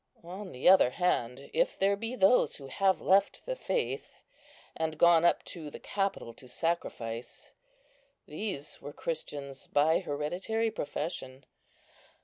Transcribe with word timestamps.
On 0.23 0.51
the 0.51 0.67
other 0.67 0.89
hand, 0.89 1.51
if 1.53 1.77
there 1.77 1.95
be 1.95 2.15
those 2.15 2.55
who 2.55 2.65
have 2.65 2.99
left 3.01 3.45
the 3.45 3.55
faith, 3.55 4.17
and 4.75 4.97
gone 4.97 5.23
up 5.23 5.43
to 5.53 5.69
the 5.69 5.77
capitol 5.79 6.33
to 6.33 6.47
sacrifice, 6.47 7.51
these 8.25 8.81
were 8.81 8.93
Christians 8.93 9.67
by 9.67 9.99
hereditary 9.99 10.71
profession. 10.71 11.45